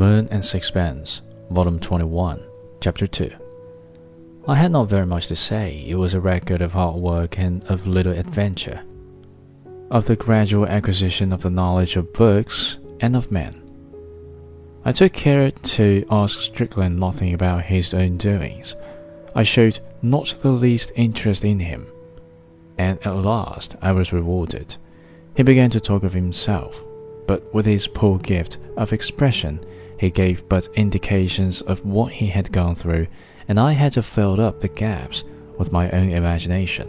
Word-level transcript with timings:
and 0.00 0.44
Sixpence, 0.44 1.22
Volume 1.50 1.80
21, 1.80 2.40
Chapter 2.80 3.06
2. 3.08 3.32
I 4.46 4.54
had 4.54 4.70
not 4.70 4.88
very 4.88 5.06
much 5.06 5.26
to 5.26 5.34
say. 5.34 5.84
It 5.88 5.96
was 5.96 6.14
a 6.14 6.20
record 6.20 6.62
of 6.62 6.72
hard 6.72 7.00
work 7.00 7.36
and 7.36 7.64
of 7.64 7.86
little 7.86 8.12
adventure, 8.12 8.82
of 9.90 10.06
the 10.06 10.14
gradual 10.14 10.66
acquisition 10.66 11.32
of 11.32 11.42
the 11.42 11.50
knowledge 11.50 11.96
of 11.96 12.12
books 12.12 12.78
and 13.00 13.16
of 13.16 13.32
men. 13.32 13.60
I 14.84 14.92
took 14.92 15.12
care 15.12 15.50
to 15.50 16.04
ask 16.10 16.38
Strickland 16.38 17.00
nothing 17.00 17.34
about 17.34 17.64
his 17.64 17.92
own 17.92 18.18
doings. 18.18 18.76
I 19.34 19.42
showed 19.42 19.80
not 20.00 20.36
the 20.42 20.52
least 20.52 20.92
interest 20.94 21.44
in 21.44 21.58
him, 21.58 21.88
and 22.78 23.04
at 23.04 23.16
last 23.16 23.74
I 23.82 23.90
was 23.90 24.12
rewarded. 24.12 24.76
He 25.36 25.42
began 25.42 25.70
to 25.70 25.80
talk 25.80 26.04
of 26.04 26.12
himself, 26.12 26.84
but 27.26 27.52
with 27.52 27.66
his 27.66 27.88
poor 27.88 28.18
gift 28.18 28.58
of 28.76 28.92
expression, 28.92 29.60
he 29.98 30.10
gave 30.10 30.48
but 30.48 30.68
indications 30.74 31.60
of 31.62 31.84
what 31.84 32.12
he 32.12 32.28
had 32.28 32.52
gone 32.52 32.74
through, 32.74 33.06
and 33.48 33.58
I 33.58 33.72
had 33.72 33.92
to 33.94 34.02
fill 34.02 34.40
up 34.40 34.60
the 34.60 34.68
gaps 34.68 35.24
with 35.58 35.72
my 35.72 35.90
own 35.90 36.10
imagination. 36.10 36.88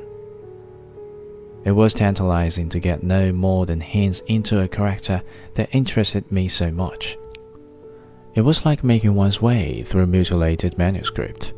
It 1.65 1.71
was 1.71 1.93
tantalizing 1.93 2.69
to 2.69 2.79
get 2.79 3.03
no 3.03 3.31
more 3.31 3.65
than 3.65 3.81
hints 3.81 4.21
into 4.27 4.61
a 4.61 4.67
character 4.67 5.21
that 5.55 5.73
interested 5.73 6.31
me 6.31 6.47
so 6.47 6.71
much. 6.71 7.17
It 8.35 8.41
was 8.41 8.63
like 8.63 8.83
making 8.83 9.15
one's 9.15 9.41
way 9.41 9.83
through 9.83 10.03
a 10.03 10.07
mutilated 10.07 10.77
manuscript. 10.77 11.53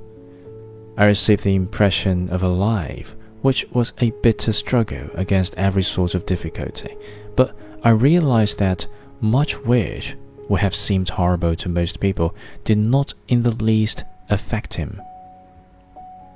I 0.97 1.05
received 1.05 1.43
the 1.43 1.55
impression 1.55 2.29
of 2.29 2.43
a 2.43 2.47
life 2.47 3.15
which 3.41 3.65
was 3.71 3.93
a 3.99 4.11
bitter 4.21 4.53
struggle 4.53 5.09
against 5.15 5.55
every 5.55 5.83
sort 5.83 6.15
of 6.15 6.25
difficulty, 6.25 6.95
but 7.35 7.55
I 7.83 7.89
realized 7.89 8.59
that 8.59 8.87
much 9.19 9.59
which 9.63 10.15
would 10.51 10.59
have 10.59 10.75
seemed 10.75 11.07
horrible 11.07 11.55
to 11.55 11.69
most 11.69 12.01
people 12.01 12.35
did 12.65 12.77
not 12.77 13.13
in 13.29 13.41
the 13.41 13.51
least 13.63 14.03
affect 14.29 14.73
him. 14.73 15.01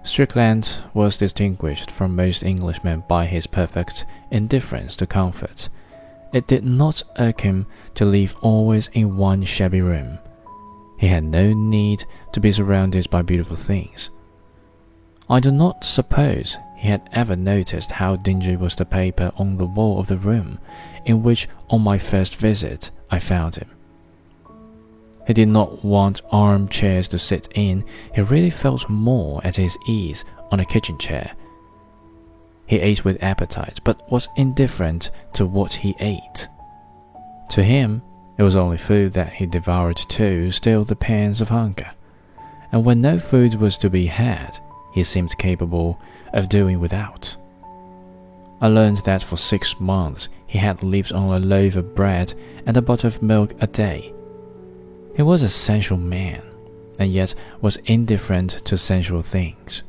Strickland 0.06 0.80
was 0.94 1.18
distinguished 1.18 1.92
from 1.92 2.16
most 2.16 2.42
Englishmen 2.42 3.04
by 3.10 3.26
his 3.26 3.46
perfect 3.46 4.06
indifference 4.32 4.96
to 4.96 5.06
comfort. 5.06 5.68
It 6.32 6.48
did 6.48 6.64
not 6.64 7.04
irk 7.20 7.42
him 7.42 7.66
to 7.96 8.06
live 8.06 8.38
always 8.42 8.88
in 8.94 9.18
one 9.18 9.44
shabby 9.44 9.82
room. 9.82 10.18
He 10.98 11.08
had 11.08 11.26
no 11.26 11.52
need 11.52 12.06
to 12.32 12.40
be 12.40 12.54
surrounded 12.54 13.10
by 13.10 13.22
beautiful 13.22 13.58
things. 13.58 14.12
I 15.30 15.42
do 15.42 15.52
not 15.52 15.84
suppose 15.84 16.58
he 16.78 16.88
had 16.88 17.10
ever 17.12 17.36
noticed 17.36 17.92
how 17.92 18.16
dingy 18.16 18.56
was 18.56 18.78
the 18.78 18.86
paper 18.86 19.34
on 19.36 19.58
the 19.58 19.66
wall 19.66 20.00
of 20.00 20.08
the 20.08 20.18
room 20.18 20.60
in 21.04 21.22
which, 21.22 21.50
on 21.70 21.82
my 21.82 21.98
first 21.98 22.38
visit, 22.38 22.92
I 23.12 23.20
found 23.20 23.56
him. 23.56 23.72
He 25.28 25.34
did 25.34 25.48
not 25.48 25.84
want 25.84 26.22
armchairs 26.32 27.08
to 27.10 27.20
sit 27.20 27.48
in, 27.56 27.84
he 28.14 28.22
really 28.22 28.50
felt 28.50 28.90
more 28.90 29.42
at 29.44 29.56
his 29.56 29.78
ease 29.88 30.24
on 30.52 30.60
a 30.60 30.66
kitchen 30.66 30.98
chair. 30.98 31.32
He 32.68 32.80
ate 32.80 33.06
with 33.06 33.24
appetite, 33.24 33.80
but 33.84 34.10
was 34.12 34.28
indifferent 34.36 35.12
to 35.34 35.46
what 35.46 35.74
he 35.74 35.96
ate. 36.00 36.48
To 37.50 37.64
him, 37.64 38.02
it 38.38 38.44
was 38.44 38.56
only 38.56 38.78
food 38.78 39.14
that 39.14 39.34
he 39.34 39.46
devoured 39.46 39.98
to 39.98 40.52
still 40.52 40.84
the 40.84 40.96
pangs 40.96 41.42
of 41.42 41.50
hunger. 41.50 41.92
And 42.72 42.84
when 42.84 43.02
no 43.02 43.20
food 43.20 43.56
was 43.56 43.78
to 43.80 43.90
be 43.90 44.08
had, 44.08 44.60
he 44.94 45.04
seemed 45.04 45.38
capable 45.38 46.00
of 46.34 46.50
doing 46.50 46.80
without. 46.80 47.36
I 48.62 48.68
learned 48.68 48.98
that 49.00 49.22
for 49.22 49.38
six 49.38 49.80
months 49.80 50.30
he 50.48 50.58
had 50.58 50.84
lived 50.84 51.14
on 51.14 51.34
a 51.36 51.46
loaf 51.46 51.76
of 51.76 51.96
bread 51.96 52.34
and 52.66 52.76
a 52.76 52.82
bottle 52.82 53.08
of 53.08 53.22
milk 53.22 53.54
a 53.60 53.68
day. 53.68 54.15
He 55.16 55.22
was 55.22 55.42
a 55.42 55.50
sensual 55.50 55.98
man, 55.98 56.42
and 57.00 57.12
yet 57.12 57.34
was 57.62 57.78
indifferent 57.86 58.52
to 58.66 58.78
sensual 58.78 59.22
things. 59.22 59.84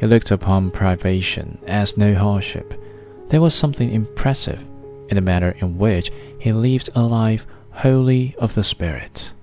He 0.00 0.06
looked 0.06 0.30
upon 0.30 0.70
privation 0.70 1.58
as 1.66 1.96
no 1.96 2.14
hardship. 2.14 2.74
There 3.28 3.40
was 3.40 3.54
something 3.54 3.90
impressive 3.90 4.64
in 5.08 5.16
the 5.16 5.20
manner 5.20 5.50
in 5.58 5.76
which 5.76 6.10
he 6.38 6.52
lived 6.52 6.88
a 6.94 7.02
life 7.02 7.46
wholly 7.70 8.34
of 8.38 8.54
the 8.54 8.64
spirit. 8.64 9.34